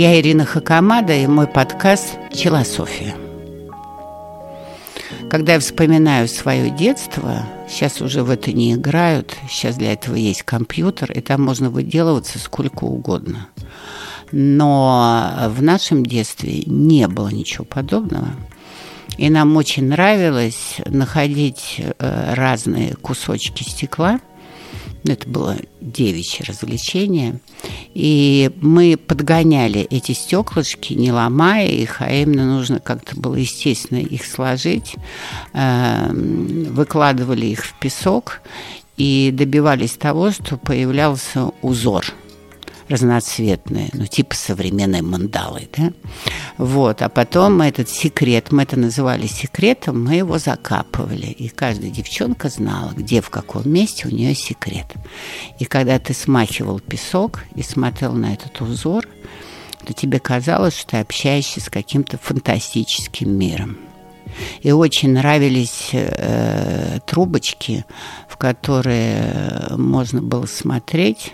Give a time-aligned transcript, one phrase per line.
[0.00, 3.16] Я Ирина Хакамада и мой подкаст «Челософия».
[5.28, 10.44] Когда я вспоминаю свое детство, сейчас уже в это не играют, сейчас для этого есть
[10.44, 13.48] компьютер, и там можно выделываться сколько угодно.
[14.30, 18.28] Но в нашем детстве не было ничего подобного.
[19.16, 24.20] И нам очень нравилось находить э, разные кусочки стекла–
[25.04, 27.40] это было девичье развлечение.
[27.94, 34.24] И мы подгоняли эти стеклышки, не ломая их, а именно нужно как-то было, естественно, их
[34.24, 34.96] сложить.
[35.54, 38.40] Эм, выкладывали их в песок
[38.96, 42.04] и добивались того, что появлялся узор–
[42.88, 45.92] разноцветные, ну, типа современной мандалы, да?
[46.58, 51.88] Вот, а потом мы этот секрет, мы это называли секретом, мы его закапывали, и каждая
[51.88, 54.86] девчонка знала, где, в каком месте у нее секрет.
[55.60, 59.06] И когда ты смахивал песок и смотрел на этот узор,
[59.86, 63.78] то тебе казалось, что ты общаешься с каким-то фантастическим миром.
[64.60, 67.84] И очень нравились э, трубочки,
[68.28, 71.32] в которые можно было смотреть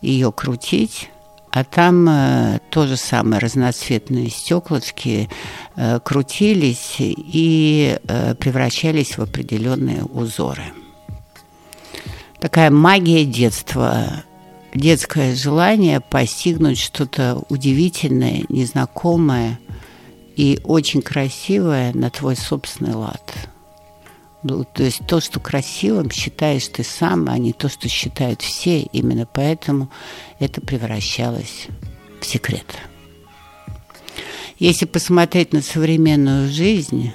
[0.00, 1.10] ее крутить,
[1.50, 5.28] а там э, то же самое, разноцветные стеклышки
[5.76, 10.64] э, крутились и э, превращались в определенные узоры.
[12.40, 14.24] Такая магия детства,
[14.74, 19.58] детское желание постигнуть что-то удивительное, незнакомое
[20.36, 23.32] и очень красивое на твой собственный лад–
[24.64, 28.82] то есть то, что красивым считаешь ты сам, а не то, что считают все.
[28.82, 29.90] Именно поэтому
[30.38, 31.68] это превращалось
[32.20, 32.66] в секрет.
[34.58, 37.12] Если посмотреть на современную жизнь,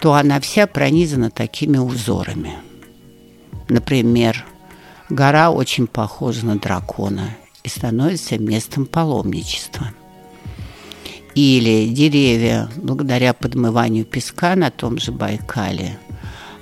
[0.00, 2.54] то она вся пронизана такими узорами.
[3.68, 4.46] Например,
[5.10, 9.92] гора очень похожа на дракона и становится местом паломничества–
[11.34, 15.98] или деревья, благодаря подмыванию песка на том же Байкале,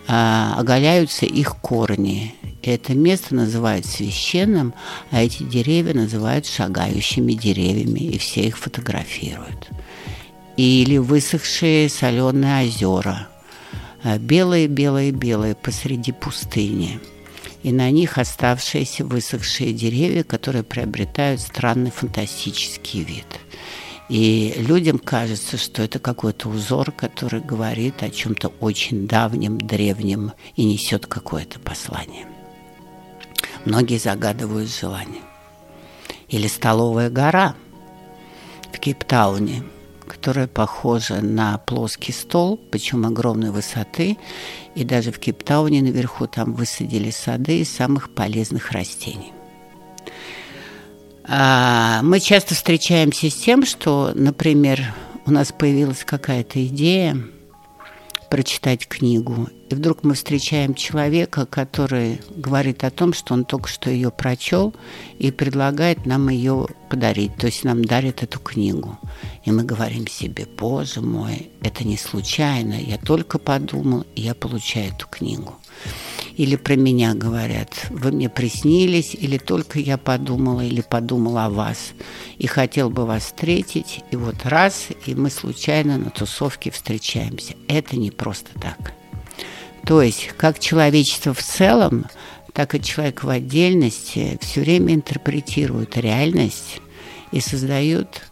[0.08, 2.34] оголяются их корни.
[2.62, 4.74] Это место называют священным,
[5.10, 9.68] а эти деревья называют шагающими деревьями, и все их фотографируют.
[10.56, 13.28] Или высохшие соленые озера,
[14.04, 17.00] белые-белые-белые посреди пустыни–
[17.64, 23.26] и на них оставшиеся высохшие деревья, которые приобретают странный фантастический вид–
[24.08, 30.64] и людям кажется, что это какой-то узор, который говорит о чем-то очень давнем, древнем и
[30.64, 32.26] несет какое-то послание.
[33.66, 35.22] Многие загадывают желание.
[36.28, 37.54] Или столовая гора
[38.72, 39.62] в Кейптауне,
[40.06, 44.16] которая похожа на плоский стол, причем огромной высоты.
[44.74, 49.32] И даже в Кейптауне наверху там высадили сады из самых полезных растений.
[51.30, 54.94] А, мы часто встречаемся с тем, что, например,
[55.26, 57.18] у нас появилась какая-то идея
[58.30, 63.90] прочитать книгу, и вдруг мы встречаем человека, который говорит о том, что он только что
[63.90, 64.74] ее прочел
[65.18, 68.98] и предлагает нам ее подарить, то есть нам дарит эту книгу.
[69.44, 74.92] И мы говорим себе, боже мой, это не случайно, я только подумал, и я получаю
[74.94, 75.54] эту книгу
[76.38, 77.88] или про меня говорят.
[77.90, 81.94] Вы мне приснились, или только я подумала, или подумала о вас.
[82.38, 87.54] И хотел бы вас встретить, и вот раз, и мы случайно на тусовке встречаемся.
[87.66, 88.94] Это не просто так.
[89.84, 92.06] То есть, как человечество в целом,
[92.52, 96.80] так и человек в отдельности все время интерпретирует реальность
[97.32, 98.22] и создают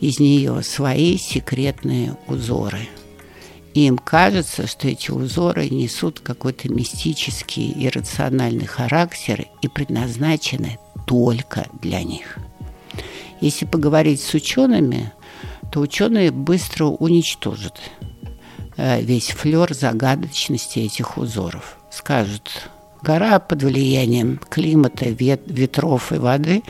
[0.00, 2.88] из нее свои секретные узоры–
[3.74, 12.02] и им кажется, что эти узоры несут какой-то мистический, иррациональный характер и предназначены только для
[12.02, 12.38] них.
[13.40, 15.12] Если поговорить с учеными,
[15.72, 17.80] то ученые быстро уничтожат
[18.76, 21.78] э, весь флер загадочности этих узоров.
[21.90, 22.68] Скажут,
[23.02, 26.62] гора под влиянием климата, вет, ветров и воды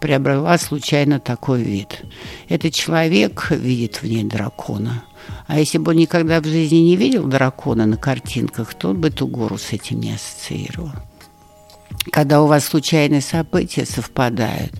[0.00, 2.02] приобрела случайно такой вид.
[2.48, 5.04] Этот человек видит в ней дракона–
[5.46, 9.08] а если бы он никогда в жизни не видел дракона на картинках, то он бы
[9.08, 10.90] эту гору с этим не ассоциировал.
[12.10, 14.72] Когда у вас случайные события совпадают,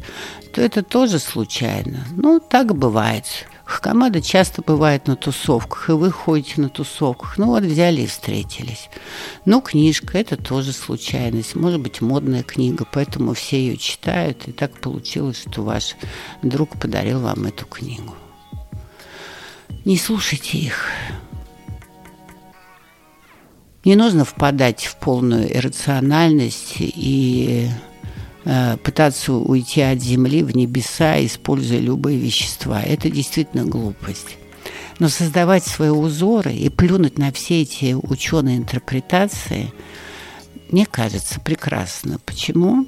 [0.52, 2.06] то это тоже случайно.
[2.16, 3.24] Ну, так бывает.
[3.64, 7.38] Хакамада часто бывает на тусовках, и вы ходите на тусовках.
[7.38, 8.90] Ну вот взяли и встретились.
[9.44, 11.54] Ну, книжка– это тоже случайность.
[11.54, 14.46] Может быть, модная книга, поэтому все ее читают.
[14.46, 15.96] И так получилось, что ваш
[16.42, 18.14] друг подарил вам эту книгу.
[19.84, 20.86] Не слушайте их.
[23.84, 27.68] Не нужно впадать в полную иррациональность и
[28.44, 32.80] э, пытаться уйти от Земли в небеса, используя любые вещества.
[32.80, 34.36] Это действительно глупость.
[35.00, 39.72] Но создавать свои узоры и плюнуть на все эти ученые интерпретации,
[40.70, 42.20] мне кажется, прекрасно.
[42.24, 42.86] Почему?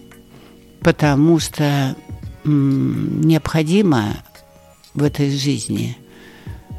[0.80, 1.96] Потому что
[2.44, 4.18] м- необходимо
[4.94, 5.96] в этой жизни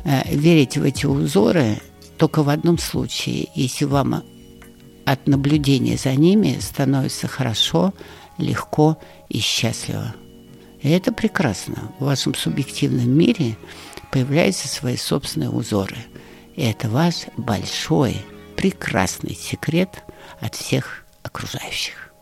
[0.05, 1.77] верить в эти узоры
[2.17, 4.23] только в одном случае, если вам
[5.05, 7.93] от наблюдения за ними становится хорошо,
[8.37, 8.97] легко
[9.29, 10.15] и счастливо.
[10.81, 11.91] И это прекрасно.
[11.99, 13.57] В вашем субъективном мире
[14.11, 15.97] появляются свои собственные узоры.
[16.55, 18.17] И это ваш большой,
[18.55, 20.03] прекрасный секрет
[20.39, 22.13] от всех окружающих.